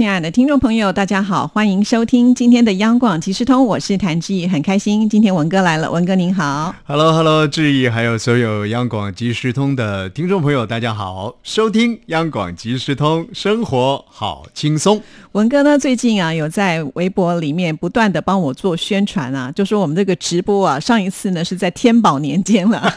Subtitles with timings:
[0.00, 15.02] 亲爱的听众朋友，大家好，欢迎收听今天的央广即时通，我是谭志毅，很开心今天文哥来了，文哥您好，Hello Hello，志毅，还有所有央广即时通的听众朋友，大家好，收听央广即时通，生活好轻松。
[15.32, 22.90] 文哥呢，最近啊，有在微博里面不断的帮我做宣传啊，就说我们这个直播啊，上一次呢是在天宝年间了，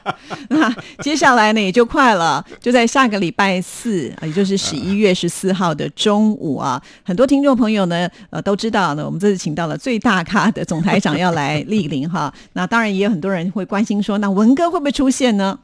[0.50, 15.58] 那接下来呢也就快了，就在下个礼拜四，也就是十一月十四号的中午啊，很多听众朋友呢，呃，都知道呢，我们这次请到了最大咖的总台长要来莅临哈， 那当然也有很多人会关心说，那文哥会不会出现呢？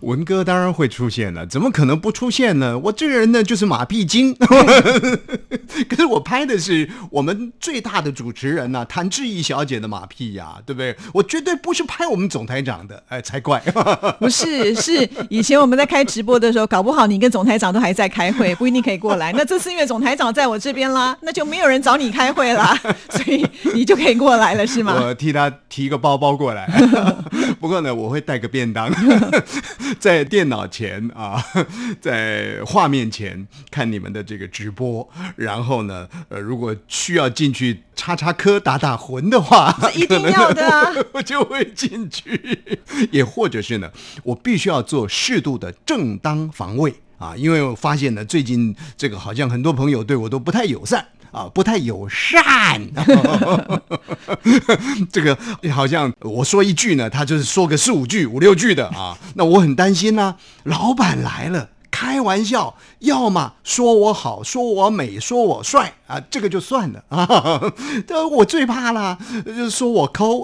[0.00, 2.78] 文哥当然会出现了，怎么可能不出现呢？
[2.78, 4.36] 我这个人呢就是马屁精。
[5.88, 10.94] 可是我拍的是我们最大的主持人呐，谭志毅小姐的马屁呀，对不对？
[11.14, 13.58] 我绝对不是拍我们总台长的，哎，才怪！
[14.20, 19.32] 不是，是以前我们在开直播的时候，搞不好你跟总台长都还在开会，不一定可以过来。
[19.32, 22.74] 那这次因为总台长在我这边啦，那就没有人找你开会啦，
[23.10, 24.98] 所以你就可以过来了，是吗？
[24.98, 26.66] 我替他提个包包过来。
[27.60, 28.90] 不过呢，我会带个便当，
[30.00, 31.44] 在电脑前啊，
[32.00, 35.82] 在画面前看你们的这个直播，然后。
[35.82, 36.06] 呢？
[36.28, 42.78] 呃，如果需要进去插插科、打打魂的话，一定要的，我就会进去。
[43.10, 43.90] 也或者是呢，
[44.22, 52.82] 我必须要做适度的正当防卫啊，因为我发现呢，最近这个好像很多朋友对我都不太友善啊，不太友善。
[55.12, 55.38] 这个
[55.72, 60.34] 好像我说一句呢，他就是说个四五句、五六句的啊，那我很担心呢。
[60.64, 61.68] 老板来了。
[62.02, 67.72] 开玩笑，要么说我好，说我美，说我帅啊，这个就算了啊。
[68.08, 70.42] 但我最怕了，就是说我抠，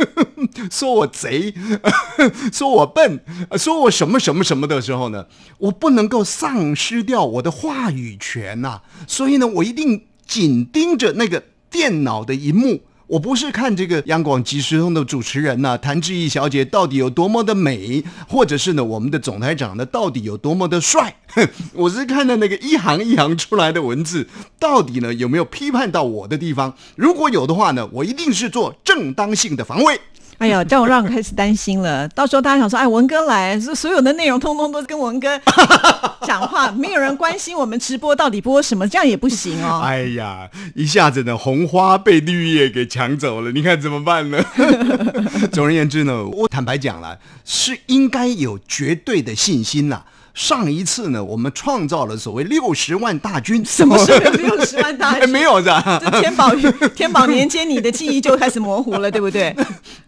[0.72, 1.52] 说我贼，
[2.50, 3.20] 说我笨，
[3.58, 5.26] 说我什么什么什么的时候呢，
[5.58, 8.80] 我不能够丧失掉我的话语权呐。
[9.06, 12.80] 所以呢，我一定紧盯着那个电脑的荧幕。
[13.08, 21.14] 我不是看这个央广即时通的主持人呢，谭志毅小姐到底有多么的美，或者是呢我们的总台长呢到底有多么的帅，
[21.72, 24.26] 我是看的那个一行一行出来的文字，
[24.58, 26.74] 到底呢有没有批判到我的地方？
[26.96, 30.00] 如果有的话呢，我一定是做正当性的防卫。
[30.38, 32.06] 哎呀，这样让开始担心了。
[32.08, 35.40] 到时候大家想说，哎，文哥来，是所有的内容通通都是跟文哥
[36.26, 39.80] 讲话，没有人关心我们直播到底播什么，这样也不行哦。
[39.84, 44.38] 哎呀，一下子呢，红花被绿叶给抢走了，你看怎么办呢？
[45.52, 50.02] 总而言之呢，我坦白讲了，是应该有绝对的信心呐。
[50.34, 53.64] 上一次呢，我们创造了所谓六十万大军。
[53.64, 55.26] 什么是六十万大军？
[55.30, 55.82] 没有的。
[56.04, 56.54] 这天宝
[56.94, 59.56] 天宝年间，你的记忆就开始模糊了，对不对？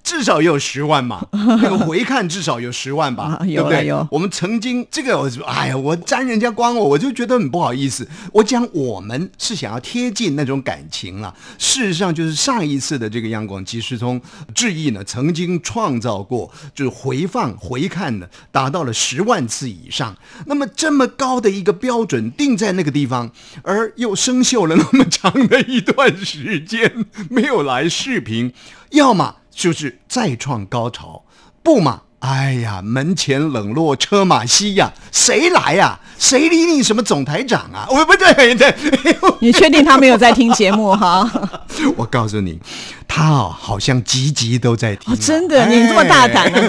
[0.09, 1.27] 至少也有十万嘛，
[1.61, 3.93] 那个回看至少有十万吧，对不对？
[4.11, 8.09] 我们曾经这个，哎呀，我沾人家光，我我就觉得很不好意思。
[8.33, 11.35] 我讲我们是想要贴近那种感情了。
[11.59, 14.19] 事实上，就是上一次的这个央广即时通
[14.55, 20.17] 致意呢，曾经创造过，就是回放回看呢，达到了十万次以上。
[20.47, 23.31] 那么这么高的一个标准定在那个地方，
[23.63, 28.55] 而又生锈了那么长的一段时间没有来视频，
[28.93, 29.35] 要么。
[29.59, 31.25] 就是再创高潮，
[31.65, 32.03] 不嘛？
[32.21, 35.99] 哎呀，门前冷落车马稀呀，谁来呀？
[36.17, 37.85] 谁理你什么总台长啊？
[37.91, 38.73] 我 不对，对，
[39.41, 41.29] 你确定他没有在听节目哈？
[41.97, 42.61] 我告诉你，
[43.09, 45.13] 他哦，好像集集都在听。
[45.17, 46.61] 真的，你这么大胆啊？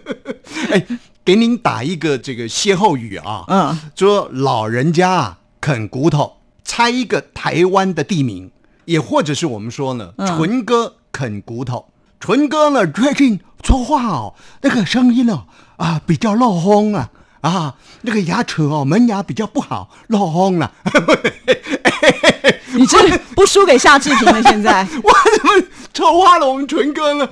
[0.72, 0.86] 哎，
[1.22, 8.50] 给您打一个这个歇后语啊，嗯，说老人家啊啃骨头，猜一个台湾的地名，
[8.86, 11.86] 也或者是我们说呢，纯哥啃骨头。
[12.22, 15.42] 纯哥呢，最近说话哦，那个声音哦，
[15.76, 17.10] 啊，比较漏风啊，
[17.40, 20.70] 啊，那个牙齿哦，门牙比较不好，漏风了。
[22.74, 24.40] 你这不输给夏志平了？
[24.44, 27.28] 现在 我怎么丑化了我们纯哥呢？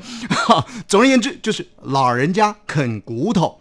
[0.88, 3.60] 总而言之，就是老人家啃骨头。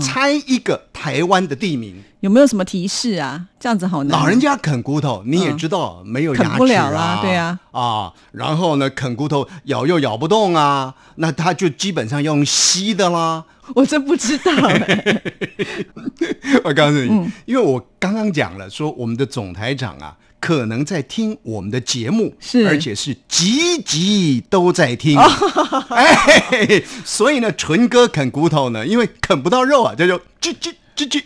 [0.00, 3.38] 猜一个台湾的地名，有没有什么提示啊？
[3.60, 4.18] 这样子好难。
[4.18, 13.44] 老人家啃骨头，你也知道没有牙齿啊，对啊，啊，然后呢，啃骨头咬又咬不动啊，那他就基本上用吸的啦。
[13.74, 14.50] 我真不知道。
[16.64, 20.16] 我告诉你，因为我刚刚讲了，说我们的总台长啊。
[20.40, 25.18] 可能在听我们的节目，是而且是集集都在听，
[25.88, 31.20] 哎，所以呢，纯哥啃骨头呢，因为啃不到肉啊，这就吱吱这这，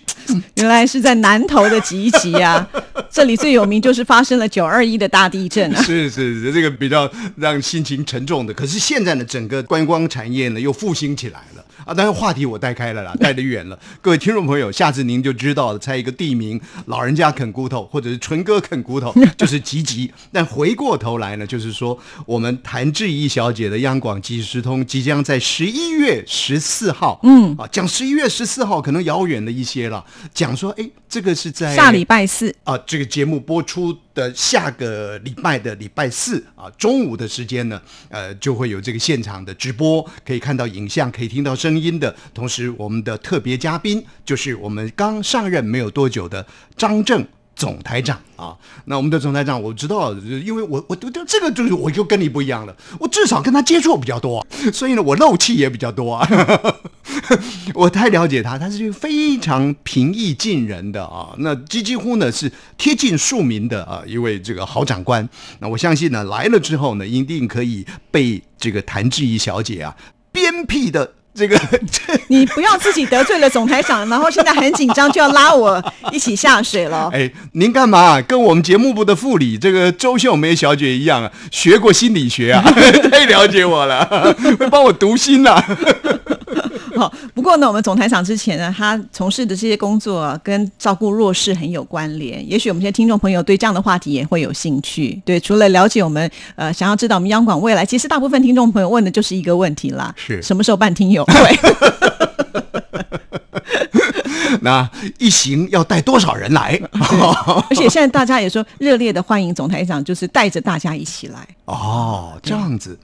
[0.55, 2.67] 原来是在南投的吉吉啊，
[3.11, 5.83] 这里最有名就是发生了九二一的大地震啊。
[5.83, 8.55] 是是是，这个比较让心情沉重的。
[8.55, 11.58] 可是现在呢，整个观光产业呢又复兴起来了
[11.89, 11.95] 啊。
[11.97, 13.79] 但是话题我带开了啦，带得远了。
[14.01, 20.13] 各位听众朋友，下次您就知道了，猜一个地名，老人家啃骨头，或者是纯哥啃骨头，就是吉吉。
[20.31, 30.05] 但回过头来呢，就是说我们谭志怡小姐的央广即时通即将在十一月十四号，嗯啊，讲十一月十四号可能遥远了一些了。
[30.35, 42.13] 讲说，哎，这个是在下礼拜四啊，这个节目播出的下个礼拜的礼拜四啊，中午的时间呢，呃，就会有这个现场的直播，可以看到影像，可以听到声音的。
[42.35, 46.45] 同时，我们的特别嘉宾就是我们刚上任没有多久的
[46.77, 47.25] 张正。
[47.59, 56.29] 总台长啊，那我们的总台长我知道，因为我我我这个就是我就跟你不一样了，我至少跟他接触比较多，所以呢我漏气也比较多啊。
[57.75, 65.29] 我太了解他，他是非常平易近人的啊，那几几乎呢是贴近庶民的啊一位这个好长官。
[65.59, 69.97] 那我相信呢来了之后呢，一定可以被这个谭志怡小姐啊
[70.31, 71.15] 鞭辟的。
[71.39, 71.57] 这个，
[72.27, 75.81] 你不要自己得罪了总台长，然后现在很紧张，就要拉我
[76.11, 77.09] 一起下水了。
[77.15, 78.21] 哎，您干嘛？
[78.23, 82.61] 跟我们节目部的副理这个周秀梅小姐一样啊，学过心理学啊，
[83.11, 85.63] 太了解我了，会帮我读心呐。
[86.99, 92.45] 好，不过呢，我们总台长之前呢，他从事的这些工作跟照顾弱势很有关联。
[92.51, 95.23] 也许我们现在听众朋友对这样的话题也会有兴趣。
[95.25, 101.35] 对，除了了解我们，呃，想要知道我们央广未来，其实大部分听众朋友问的就是一个问题啦：是什么时候办听友会？
[104.61, 106.81] 那一行要带多少人来？
[107.71, 111.47] 而且现在大家也说热烈的欢迎总台长，就是带着大家一起来。
[111.67, 112.99] 哦，这样子，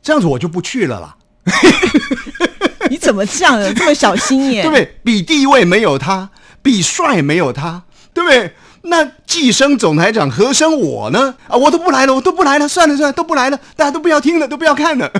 [0.00, 1.16] 这样子我就不去了啦。
[2.90, 4.62] 你怎么这样的这么小心眼？
[4.68, 4.96] 对不对？
[5.02, 6.28] 比地位没有他，
[6.60, 8.52] 比帅没有他，对不对？
[8.82, 11.34] 那寄生总台长何生我呢？
[11.46, 15.10] 啊，我都不来了，我都不来了，算了算了，都不来了，大家都不要听了，都不要看了。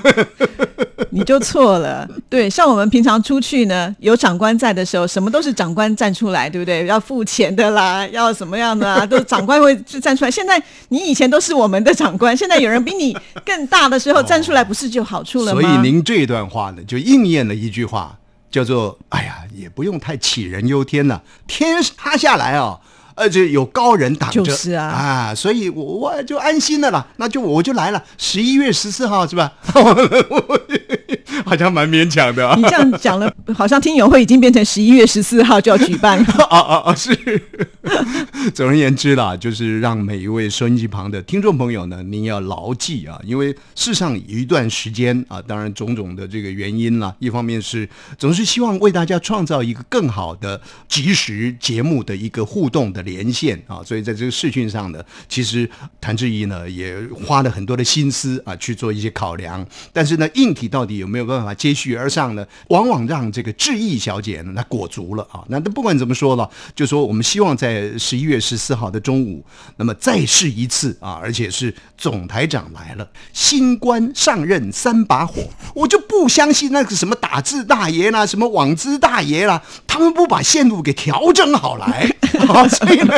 [1.10, 2.08] 你就错了。
[2.28, 6.86] 对，像我们平常出去呢，有长官在的时候，什么都是长官站出来，对不对？
[6.86, 10.30] 要付钱的啦，要什么样的啊，都长官会站出来。
[10.30, 13.14] 现在你以前都是我们的长官，现在有人比你
[13.44, 15.60] 更大的时候站出来，不是就好处了吗？
[15.60, 18.16] 所以您这段话呢，就应验了一句话，
[18.50, 22.78] 叫做“哎呀，也不用太杞人忧天了，天塌下来啊。”
[23.14, 29.52] 而且有高人挡着，就是啊，啊，所以我我就安心的了啦，那就我就来了，十一月十四号是吧？
[31.50, 32.48] 好像蛮勉强的。
[32.48, 36.24] 啊 你这样讲了，好像听友会已经变成十一月十四号就要举办了。
[36.44, 36.94] 啊啊啊！
[36.94, 37.10] 是。
[38.54, 55.68] 总而言之啦，就是让每一位收音机旁的听众朋友呢，您要牢记啊，因为世上有一段时间啊，当然种种的这个原因啦，一方面是总是希望为大家创造一个更好的即时节目的一个互动的连线啊，所以在这个视讯上呢，其实
[56.00, 56.96] 谭志怡呢也
[57.26, 62.46] 花了很多的心思啊去做一些考量，但是呢，硬体到底有没有办法接续而上呢？
[62.68, 65.42] 往往让这个志毅小姐呢，那裹足了啊。
[65.48, 69.44] 那不管怎么说了，就说我们希望在十一月十四号的中午，
[69.76, 75.42] 那么再试一次啊，而且是总台长来了，新官上任三把火，
[75.74, 82.14] 我就不相信那个什么打字大爷啦，什么网资大爷啦，他们不把线路给调整好来。
[82.48, 83.14] 啊 所以呢，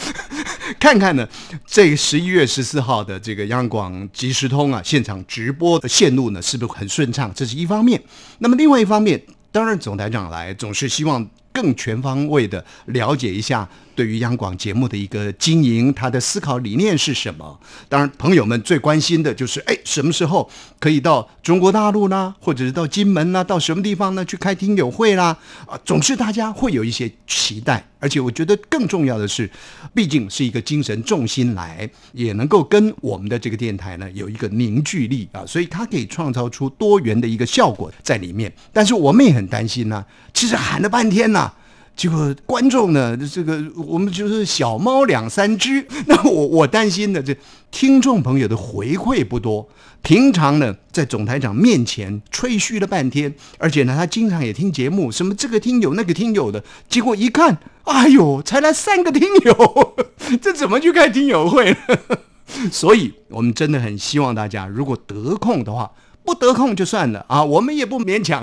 [0.78, 1.28] 看看呢，
[1.66, 7.32] 这十一月十四号的这个央广即时通啊，现场直播的线路呢，是不是很顺畅？
[7.34, 8.02] 这是一方面。
[8.38, 9.20] 那么另外一方面，
[9.52, 13.68] 当然总台长来总是希望更全方位的了解一下。
[14.00, 17.60] 对于央广节目的一个经营，他的思考理念是什么？
[17.86, 22.34] 当然，朋友们最关心的就是，哎，什么时候可以到中国大陆呢？
[22.40, 23.44] 或者是到金门呢？
[23.44, 24.24] 到什么地方呢？
[24.24, 25.36] 去开听友会啦？
[25.66, 27.86] 啊，总是大家会有一些期待。
[27.98, 29.50] 而且，我觉得更重要的是，
[29.92, 38.50] 毕竟是一个精神重心来，也能够跟我们的这个电台呢有一个凝聚力啊，所以它可以创造出多元的一个效果在里面。
[38.72, 40.02] 但是，我们也很担心呢。
[40.32, 41.52] 其实喊了半天呢。
[42.00, 45.86] 结果观众呢，这个我们就是小猫两三只。
[46.08, 47.36] 那我我担心的这
[47.70, 49.68] 听众朋友的回馈不多。
[50.00, 56.64] 平常呢，在总台长面前吹嘘了半天，而且呢，他经常也听节目，什么这个听友那个听友的。
[56.88, 59.94] 结果一看，哎呦，才来三个听友，
[60.40, 61.76] 这怎么去开听友会？
[62.72, 65.90] 所以我们真的很希望大家，如果得空的话。
[66.30, 68.40] 不得空就算了啊，我们也不勉强，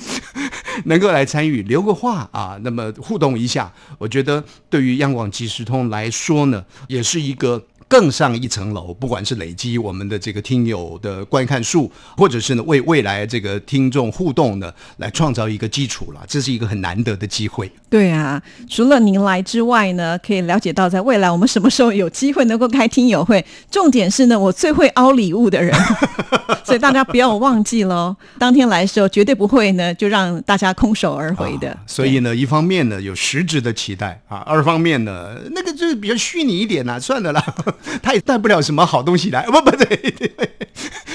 [0.84, 17.68] 能够来参与留个话啊，那么互动一下，我觉得对于央广即时通来说呢，也是一个更上一层楼，不管是累积我们的这个听友的观看数，或者是呢为未来这个听众互动呢来创造一个基础了，这是一个很难得的机会。
[17.88, 23.44] 对啊，除了您来之外呢，可以了解到在未来我们什么时候有机会能够开听友会。
[23.72, 25.76] 重点是呢，我最会凹礼物的人，
[26.64, 28.14] 所以大家不要忘记喽。
[28.38, 31.72] 当天来的时候，绝对不会呢就让大家空手而回的。
[31.72, 37.44] 啊所以呢，一方面呢有实质的期待啊，二方面呢那个就是比较虚拟一点啦、算了啦，
[38.02, 39.44] 他也带不了什么好东西来。
[39.46, 40.22] 不不对，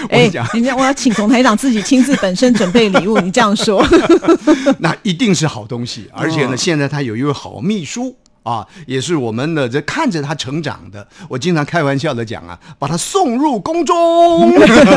[0.10, 3.86] 哎你讲，，人家我要请总台长自己亲自本身准备礼物， 你这样说，
[4.80, 8.16] 那一定是好东西，而且呢，哦现在他有一位好秘书。
[8.46, 14.52] 啊，也是我们的这看着他成长的，我经常开玩笑的讲啊，把他送入宫中，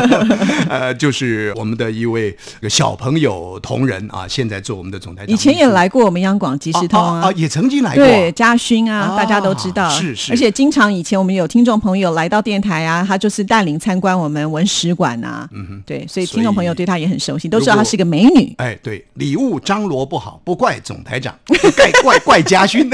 [0.69, 2.37] 呃，就是我们的一位
[2.69, 18.53] 小朋友同仁啊，现在做我们的总台长，以前也来过我们央广即时通啊啊，也曾经来过，对，嘉勋啊，啊大家都知道，是是而且经常以前我们有听众朋友来到电台啊，他就是带领参观我们文史馆啊，嗯哼，对，所以听众朋友对他也很熟悉，都知道她是个美女。
[18.57, 22.87] 哎，对，礼物张罗不好，不怪总台长，怪怪怪家勋。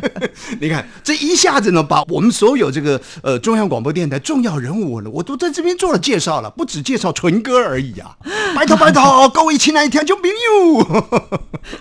[0.60, 8.16] 你看这一下子呢，把我们所有这个呃中央广播电台重要人物呢，我都在这边做了介绍了，不只介绍纯哥而已啊！
[8.54, 11.10] 拜 托拜托，各位亲爱的听众朋友，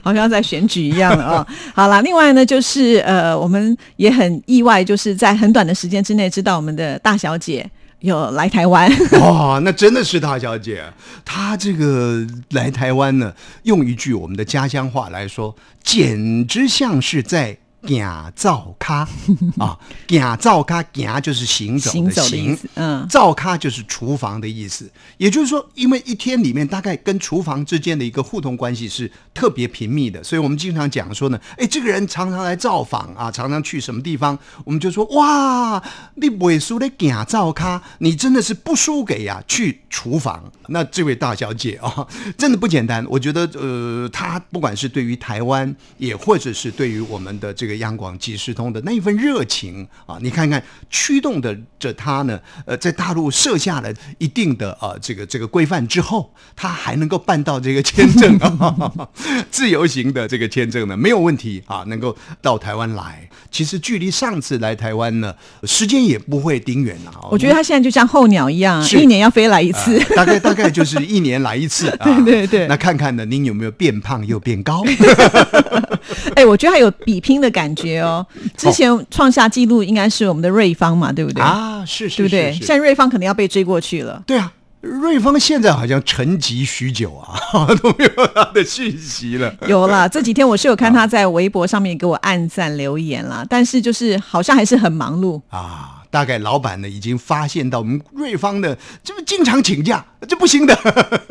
[0.01, 7.69] 好像在选举一样了啊、 好了，另外呢，就是呃，我们也很意外，就是在很短的时间之内知道我们的大小姐
[7.99, 8.91] 有来台湾。
[9.19, 10.83] 哇，那真的是大小姐，
[11.23, 17.57] 她这个来台湾呢，用一句我们的家乡话来说，简直像是在。
[17.85, 19.07] 行造咖
[19.59, 19.77] 啊，
[20.07, 24.91] 行灶咖，行就是行走行的走的意思嗯灶咖就是厨房的意思。
[25.17, 35.81] 也就是说，因为一天里面大概跟厨房之间的一个互动关系是特别频密的，所以我们经常讲说呢，哎，这个人常常来造访啊，常常去什么地方，我们就说哇，
[36.15, 40.51] 你不会输的行造咖，你真的是不输给呀、去厨房。
[40.67, 43.05] 那这位大小姐啊，真的不简单。
[43.09, 59.07] 我觉得呃，她不管是对于台湾，也或者是对于我们的这个央广即时通的那一份热情啊，你看看驱动的着他呢，呃，在大陆设下了一定的呃这个这个规范之后，他还能够办到这个签证啊，
[59.51, 63.29] 自由行的这个签证呢没有问题啊，能够到台湾来。
[63.51, 67.29] 其实距离上次来台湾呢，时间也不会顶远啊。
[67.31, 69.97] 我觉得他现在就像候鸟一样，一年要飞来一次。
[69.97, 72.05] 啊大概大概就是一年来一次 啊。
[72.23, 74.83] 对对对那看看呢，您有没有变胖又变高？
[76.35, 78.25] 哎、我觉得还有比拼的感觉哦。
[78.57, 81.41] 之前创下纪录应该是我们的瑞芳嘛，对不对？
[81.41, 82.53] 啊，是是对不对？
[82.59, 84.21] 现在瑞芳可能要被追过去了。
[84.27, 84.51] 对啊。
[84.81, 87.33] 瑞芳现在好像沉寂许久啊，
[87.81, 89.51] 都没有他的讯息了。
[89.67, 95.41] 有了，这几天我是有看他在微博上面给我按赞留言啦，但是就是好像还是很忙碌。
[95.49, 100.73] 啊，大概老板呢已经发现到我们瑞芳呢，这么经常请假，这不行的，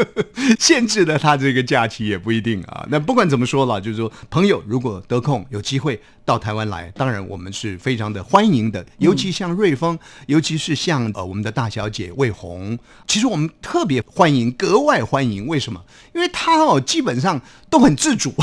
[0.60, 2.86] 限制了他这个假期也不一定啊。
[2.90, 8.84] 那不管怎么说了，就是说朋友如果得空有机会到台湾来，当然我们是非常的欢迎的。
[8.98, 15.46] 尤其像瑞丰，尤其是像呃我们的大小姐魏红，其实我们特别欢迎，格外欢迎。
[15.46, 15.82] 为什么？
[16.14, 18.34] 因为她哦基本上都很自主。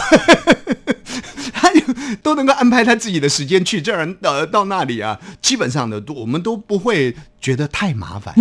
[2.22, 8.34] 都能够安排他自己的时间去这儿呃到那里啊，基本上呢，都我们都不会觉得太麻烦。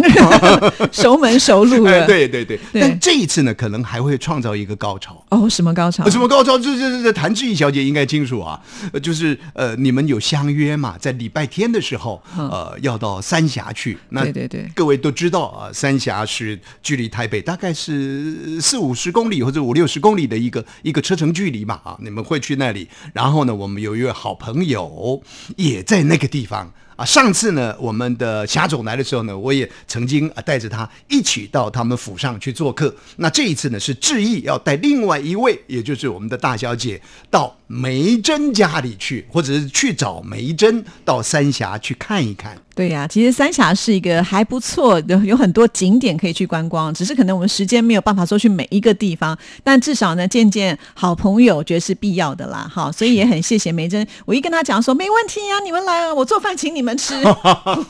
[0.92, 2.04] 熟门熟路哎。
[2.06, 5.24] 对对对，对但这一次呢，可能还会创造一个高潮。
[5.30, 6.04] 哦，什么高潮？
[6.04, 6.58] 呃什么高潮？
[6.58, 8.60] 这这这谭志毅小姐应该清楚啊，
[8.92, 13.96] 呃就是呃，你们有相约嘛，在礼拜天的时候，呃，要到三峡去。
[14.10, 22.88] 那对对对各位都知道啊，三峡是距离台北大概是四五十公里或者五六十公里的一个一个车程距离嘛啊，你们会去那里。
[23.14, 25.22] 然后后呢，我们有一位好朋友
[25.56, 26.74] 也在那个地方。
[27.00, 32.94] 啊，上次呢，我们的霞总来的时候呢，我也曾经啊带着他一起到他们府上去做客。
[33.16, 42.54] 那这一次呢，是志毅要带另外一位，也就是我们的大小姐到梅珍家里去，或者是去找梅珍到三峡去看一看。
[42.74, 52.70] 对呀、其实三峡是一个还不错的，有很多景点可以去观光，只是可能我们时间没有办法说去每一个地方，但至少呢见见好朋友，觉得是必要的啦。
[52.72, 57.14] 哈，所以也很谢谢梅珍，我一跟她讲说没问题呀、你们来啊，我做饭请你们吃，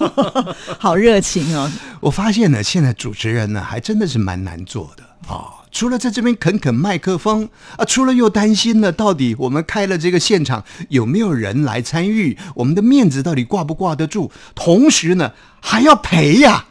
[0.79, 1.71] 好热情哦。
[2.01, 5.03] 我发现呢，现在主持人呢，还真的是蛮难做的
[5.33, 5.61] 啊。
[5.73, 14.31] 除了在这边啃啃麦克风啊，除了又担心呢，到底我们开了这个现场有没有人来参与，我们的面子到底挂不挂得住？
[14.55, 15.31] 同时呢，
[15.61, 16.65] 还要赔呀、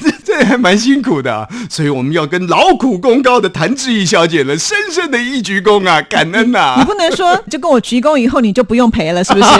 [0.00, 9.46] 这这 还蛮辛苦的、啊，所以我们要跟劳苦功高的谭志毅小姐呢，深深的一鞠躬啊，感恩呐、你不能说就跟我鞠躬以后你就不用赔了，是不是？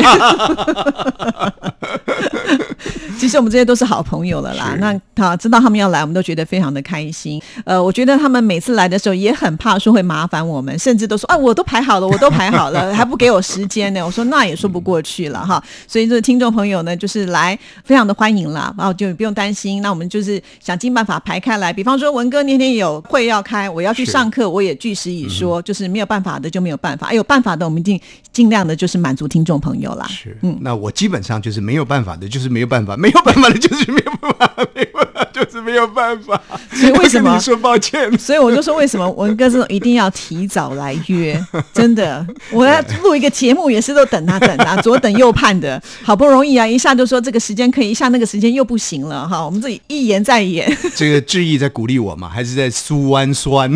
[3.18, 4.76] 其实我们这些都是好朋友了啦。
[4.80, 7.40] 那好，知道他们要来，我们都觉得非常的开心。
[7.64, 14.04] 呃，我觉得他们每次来的时候也很怕说会麻烦我们，甚至都说啊，我都排好了，我都排好了，还不给我时间呢。
[14.04, 15.62] 我说那也说不过去了哈。
[15.86, 19.80] 所以这个听众朋友呢，就是来非常的欢迎啦，然后就不用担心。
[19.82, 28.00] 那我们就是想尽办法排开来，比方说文哥那天有会要开，我要去上课，我也据实以说，就是没有办法的就没有办法，哎有办法的我们一定
[28.32, 30.06] 尽量的就是满足听众朋友啦。
[30.08, 36.40] 是，嗯那我基本上就是没有办法的，就是没有办法， 没有办法的，就是没有办法，没有办法，就是没有办法。
[36.72, 38.16] 所以为什么你说抱歉？
[38.16, 41.38] 所以我就说，为什么文哥这种一定要提早来约？
[41.74, 49.44] 真的，我要录一个节目也是都等啊等啊，左等右盼的，好不容易啊，一下就说这个时间可以，一下那个时间又不行了哈。
[49.44, 50.51] 我们这里一言再言，
[50.94, 53.70] 这个志毅在鼓励我嘛，还是在苏湾酸？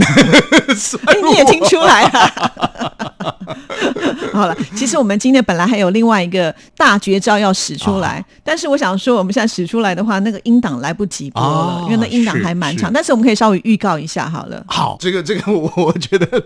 [0.77, 2.33] 酸哎， 你也听出来了。
[4.33, 14.63] 好了，其实我们今天本来还有另外一个大绝招要使出来，但是我想说，我们现在使出来的话，那个音档来不及播了，哦因为那音档还蛮长，是是但是我们可以稍微预告一下好了。
[14.69, 16.43] 好，这个这个我我觉得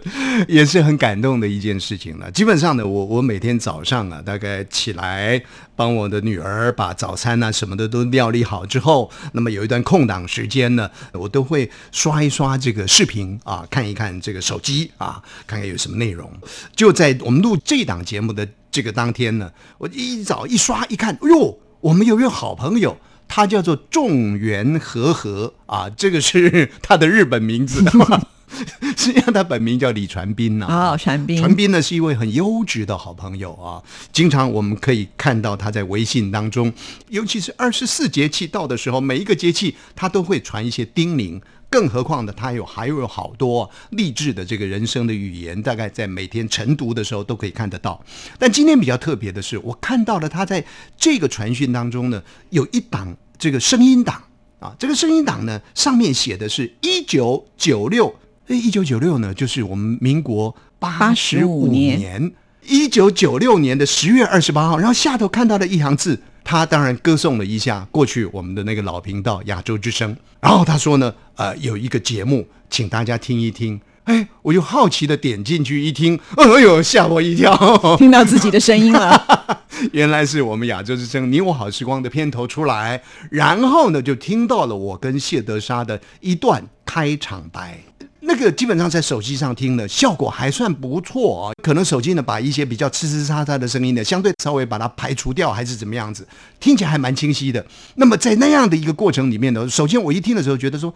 [0.47, 2.31] 也是很感动的一件事情了。
[2.31, 5.43] 基本上呢，我我每天早上啊，大概起来
[5.81, 16.31] 帮我的女儿把早餐啊什么的都料理好之后，那么有一段空档时间呢，我都会刷一刷这个视频啊，看一看这个手机啊，看看有什么内容。
[16.77, 22.99] 就在我们录这档节目的这个当天呢，我一早一刷一看，哎呦，我们有一位好朋友。
[23.33, 27.81] 他叫做众源和和啊，这个是 他的日本名字。
[28.97, 33.81] 实际上，他本名叫李传斌呐、哦传斌传斌呢是一位很优质的好朋友啊。
[34.13, 36.73] 经常我们可以看到他在微信当中，
[37.09, 41.41] 尤其是二十四节气到的时候，每一个节气他都会传一些叮咛。
[41.71, 48.05] 更何况呢，他有还有好多励志的这个人生的语言，大概在每天晨读的时候都可以看得到。
[48.39, 50.65] 但今天比较特别的是，我看到了他在
[50.97, 54.21] 这个传讯当中呢，有一档这个声音档
[54.59, 58.13] 啊，这个声音档呢上面写的是一九九六，
[58.49, 62.33] 一九九六呢就是我们民国八十五年，
[62.67, 73.81] 一九九六年的十月二十八号，然后下头看到了一行字，他当然歌颂了一下过去我们的那个老频道亚洲之声，然后他说呢，呃，有一个节目，请大家听一听。
[74.05, 77.55] 哎，我就好奇的点进去一听，哎呦，吓我一跳！
[77.97, 87.79] 听到自己的声音了， 原来是我们亚洲之声《你我好时光》的片头出来，然后呢，就听到了我跟谢德沙的一段开场白。
[88.41, 96.27] 这个基本上在手机上听的效果还算不错啊、可能手机呢把一些比较呲呲喳喳的声音呢，相对稍微把它排除掉，还是怎么样子，
[96.59, 97.63] 听起来还蛮清晰的。
[97.97, 100.95] 那么在那样的一个过程里面呢，首先我一听的时候觉得说。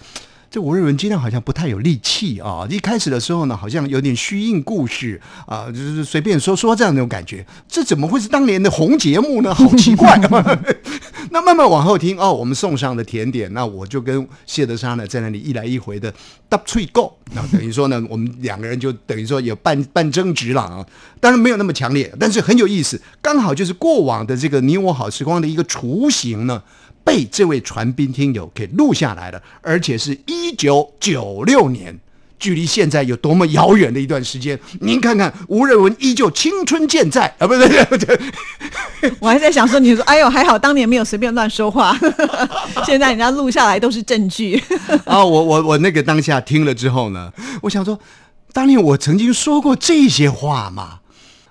[0.55, 2.65] 这吴瑞文今天好像不太有力气啊！
[2.71, 7.45] 一开始的时候呢，好像有点虚应故事啊，就是随便说说这样那种感觉。
[7.67, 9.53] 这怎么会是当年的红节目呢？
[9.53, 10.17] 好奇怪！
[11.33, 16.15] 那慢慢往后听哦，我们送上的甜点，那我就跟谢德沙呢在那里一来一回的
[16.49, 20.87] double go”，，那等于说呢， 我们两个人就等于说有半半争执了啊。
[21.19, 26.63] 当然没有那么强烈，但是很有意思，刚好就是过往的这个你我好时光的一个雏形呢。
[27.05, 31.99] 被这位传宾听友给录下来了，而且是一九九六年，
[32.39, 34.59] 距离现在有多么遥远的一段时间？
[34.81, 37.47] 您看看，吴瑞文依旧青春健在啊！
[37.47, 38.19] 不对，不对，
[39.21, 41.97] 我还在想说，你说，哎呦，还好当年没有随便乱说话，
[42.87, 44.61] 现在人家录下来都是证据。
[45.05, 48.01] 啊，我我我那个当下听了之后呢，我想说，
[48.53, 51.01] 当年我曾经说过这些话嘛。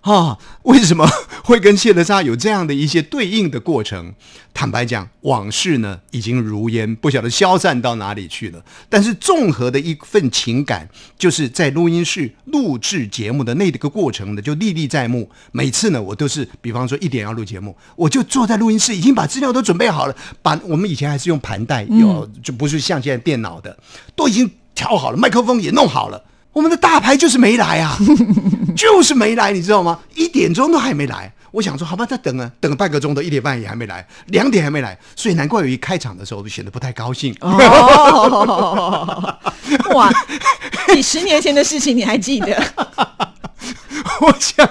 [0.02, 1.08] 啊，为什么
[1.46, 4.14] 会跟谢德沙有这样的一些对应的过程？
[4.54, 8.64] 坦白讲，往事呢已经如烟，不晓得消散到哪里去了。
[8.88, 10.88] 但是综合的一份情感，
[11.18, 15.30] 就是在录音室录制节目的那个过程呢，就历历在目。
[15.52, 23.76] 每次呢，我都是，比方说一点要录节目，我就坐在录音室，已经把资料都准备好了，把我们以前还是用盘带，有就不是像现在电脑的，
[24.16, 26.24] 都已经调好了，麦克风也弄好了。
[26.54, 27.98] 我们的大牌就是没来啊，
[28.78, 30.00] 就是没来，你知道吗？
[30.14, 31.34] 一点钟都还没来。
[31.54, 37.36] 我想说，好吧，再等啊，等了半个钟头，一点半也还没来，两点还没来，所以难怪有一开场的时候显得不太高兴。
[37.42, 39.38] 哦，
[39.94, 40.12] 哇，
[40.88, 42.60] 几十年前的事情你还记得？
[44.22, 44.68] 我想，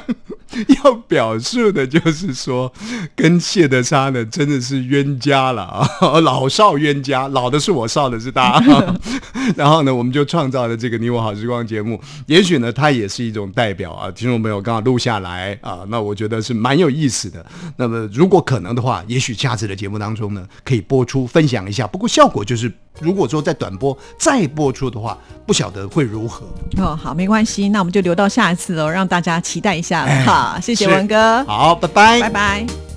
[0.84, 2.72] 要表述的就是说，
[3.16, 5.88] 跟谢德沙呢真的是冤家了啊，
[6.20, 8.62] 老少冤家，老的是我，少的是他。
[9.56, 12.00] 然后呢，我们就创造了这个“你我好时光”节目。
[12.26, 17.44] 也许呢，它也是一种代表啊，听众朋友刚好录下来啊，那我觉得是蛮有意思的。
[17.76, 21.86] 那么如果可能的话，也许下次的节目当中呢，可以播出分享一下。
[21.86, 26.46] 不过效果就是，如果说在短播再播出的话，不晓得会如何。
[26.78, 30.24] 哦，好，没关系，那我们就留到下一次哦，让大家期待一下了。
[30.24, 32.91] 好，谢谢文哥，好，拜拜，拜拜。